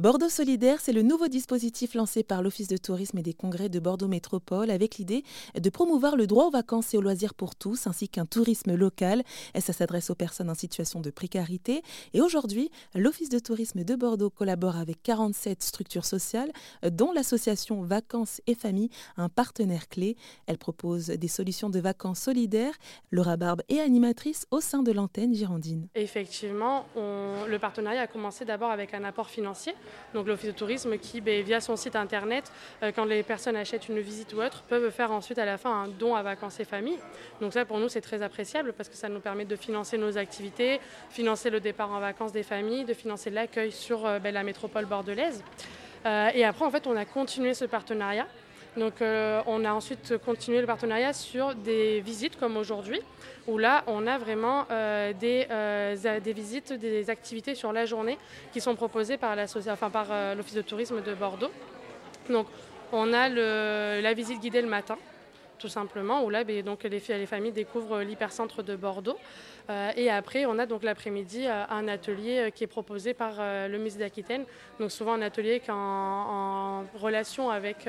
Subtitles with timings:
[0.00, 3.78] Bordeaux Solidaire, c'est le nouveau dispositif lancé par l'Office de tourisme et des congrès de
[3.78, 7.86] Bordeaux Métropole avec l'idée de promouvoir le droit aux vacances et aux loisirs pour tous
[7.86, 9.22] ainsi qu'un tourisme local.
[9.58, 11.82] Ça s'adresse aux personnes en situation de précarité.
[12.14, 16.50] Et aujourd'hui, l'Office de tourisme de Bordeaux collabore avec 47 structures sociales,
[16.82, 18.88] dont l'association Vacances et Familles,
[19.18, 20.16] un partenaire clé.
[20.46, 22.72] Elle propose des solutions de vacances solidaires.
[23.10, 25.88] Laura Barbe est animatrice au sein de l'antenne girondine.
[25.94, 29.74] Effectivement, le partenariat a commencé d'abord avec un apport financier
[30.14, 32.50] donc l'Office de tourisme qui, ben, via son site internet,
[32.82, 35.70] euh, quand les personnes achètent une visite ou autre, peuvent faire ensuite à la fin
[35.70, 36.98] un don à vacances et familles.
[37.40, 40.18] Donc ça pour nous c'est très appréciable parce que ça nous permet de financer nos
[40.18, 40.80] activités,
[41.10, 44.86] financer le départ en vacances des familles, de financer l'accueil sur euh, ben, la métropole
[44.86, 45.42] bordelaise.
[46.06, 48.26] Euh, et après en fait on a continué ce partenariat.
[48.76, 53.00] Donc euh, on a ensuite continué le partenariat sur des visites comme aujourd'hui,
[53.48, 58.16] où là on a vraiment euh, euh, des, visites, des activités sur la journée
[58.52, 61.50] qui sont proposées par l'Office de tourisme de Bordeaux.
[62.28, 62.46] Donc
[62.92, 64.96] on a la visite guidée le matin,
[65.60, 69.18] tout simplement, où là, ben, donc, les, les familles découvrent l'hypercentre de Bordeaux.
[69.70, 73.34] Euh, et après, on a donc l'après-midi euh, un atelier euh, qui est proposé par
[73.38, 74.44] le musée d'Aquitaine.
[74.78, 77.88] Donc souvent un atelier qui en, relation avec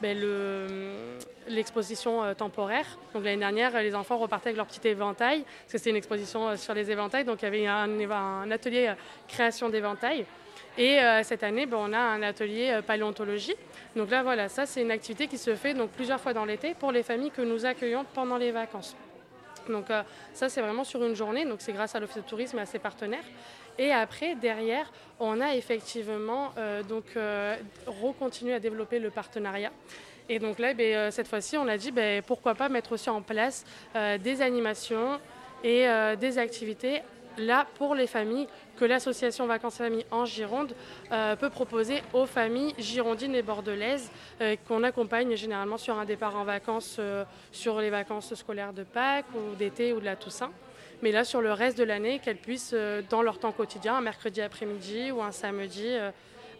[0.00, 0.18] ben,
[1.48, 2.86] l'exposition temporaire.
[3.14, 6.56] Donc l'année dernière, les enfants repartaient avec leur petit éventail, parce que c'était une exposition
[6.56, 7.24] sur les éventails.
[7.24, 8.92] Donc il y avait un, atelier
[9.28, 10.24] création d'éventail.
[10.78, 13.56] Et cette année, ben, on a un atelier paléontologie.
[13.96, 16.74] Donc là, voilà, ça c'est une activité qui se fait donc plusieurs fois dans l'été
[16.74, 18.96] pour les familles que nous accueillons pendant les vacances.
[19.68, 22.58] Donc euh, ça c'est vraiment sur une journée, donc c'est grâce à l'Office de tourisme
[22.58, 23.24] et à ses partenaires.
[23.78, 29.72] Et après, derrière, on a effectivement euh, donc euh, recontinué à développer le partenariat.
[30.28, 33.20] Et donc là, ben, cette fois-ci, on a dit ben, pourquoi pas mettre aussi en
[33.20, 33.64] place
[34.20, 35.18] des animations
[35.64, 35.88] et
[36.20, 37.02] des activités
[37.38, 40.74] là pour les familles que l'association Vacances Familles en Gironde
[41.12, 46.36] euh, peut proposer aux familles girondines et bordelaises euh, qu'on accompagne généralement sur un départ
[46.36, 50.50] en vacances, euh, sur les vacances scolaires de Pâques ou d'été ou de la Toussaint.
[51.02, 52.74] Mais là, sur le reste de l'année, qu'elles puissent,
[53.08, 55.96] dans leur temps quotidien, un mercredi après-midi ou un samedi,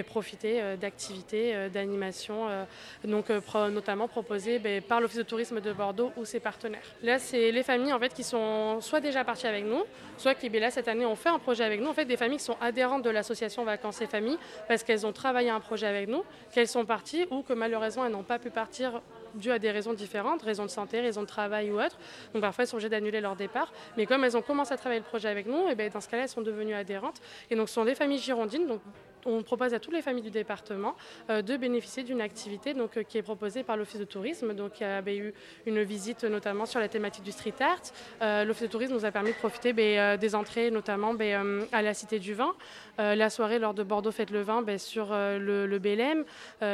[0.00, 2.64] profiter euh, d'activités, euh, d'animations, euh,
[3.04, 6.86] donc notamment proposées ben, par l'Office de tourisme de Bordeaux ou ses partenaires.
[7.02, 9.82] Là, c'est les familles en fait qui sont soit déjà parties avec nous,
[10.16, 11.88] soit qui ben, là cette année ont fait un projet avec nous.
[11.88, 15.12] En fait, des familles qui sont adhérentes de l'association Vacances et Familles parce qu'elles ont
[15.12, 18.48] travaillé un projet avec nous, qu'elles sont parties ou que malheureusement elles n'ont pas pu
[18.48, 19.02] partir
[19.34, 21.98] dû à des raisons différentes, raisons de santé, raisons de travail ou autres.
[22.32, 23.72] Donc parfois elles sont obligées d'annuler leur départ.
[23.96, 26.08] Mais comme elles ont commencé à travailler le projet avec nous, et ben, dans ce
[26.08, 27.20] cas-là elles sont devenues adhérentes.
[27.50, 28.78] Et donc ce sont des familles girondines.
[29.26, 30.94] On propose à toutes les familles du département
[31.30, 34.54] euh, de bénéficier d'une activité donc, euh, qui est proposée par l'Office de tourisme.
[34.54, 35.34] Donc, il y a eu
[35.66, 37.82] une visite notamment sur la thématique du street art.
[38.22, 41.82] Euh, L'Office de tourisme nous a permis de profiter ben, des entrées notamment ben, à
[41.82, 42.52] la Cité du Vin,
[42.98, 45.78] la soirée lors de Bordeaux Fête le Vin ben, sur le, le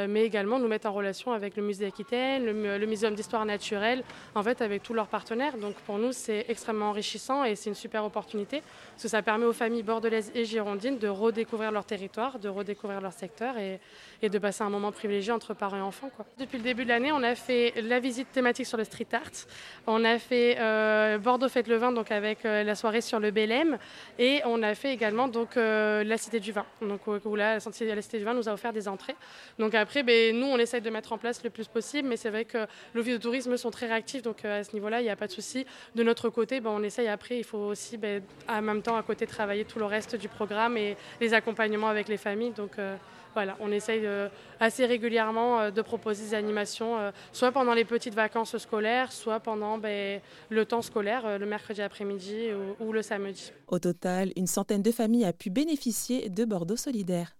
[0.06, 4.02] mais également nous mettre en relation avec le musée d'Aquitaine, le, le, Muséum d'histoire naturelle,
[4.34, 5.56] en fait avec tous leurs partenaires.
[5.56, 9.46] Donc pour nous c'est extrêmement enrichissant et c'est une super opportunité parce que ça permet
[9.46, 13.80] aux familles bordelaises et girondines de redécouvrir leur territoire de redécouvrir leur secteur et,
[14.22, 16.10] de passer un moment privilégié entre parents et enfants.
[16.38, 19.46] Depuis le début de l'année, on a fait la visite thématique sur le street art,
[19.86, 23.30] on a fait euh, Bordeaux Fête le Vin donc avec euh, la soirée sur le
[23.30, 23.78] Bélem
[24.18, 26.66] et on a fait également donc euh, la Cité du Vin.
[26.82, 27.60] Donc où là, la
[28.02, 29.16] Cité du Vin nous a offert des entrées.
[29.58, 32.30] Donc après, ben, nous, on essaye de mettre en place le plus possible, mais c'est
[32.30, 35.16] vrai que l'office de tourisme sont très réactifs, donc à ce niveau-là, il n'y a
[35.16, 35.66] pas de souci.
[35.94, 39.02] De notre côté, ben, on essaye après, il faut aussi ben, en même temps à
[39.02, 42.96] côté travailler tout le reste du programme et les accompagnements avec les familles donc euh,
[43.34, 44.28] voilà, on essaye euh,
[44.60, 49.78] assez régulièrement euh, de proposer des animations, soit pendant les petites vacances scolaires, soit pendant
[49.78, 52.50] ben, le temps scolaire, le mercredi après-midi
[52.80, 53.52] ou, ou le samedi.
[53.66, 57.36] Au total, une centaine de familles a pu bénéficier de Bordeaux solidaire.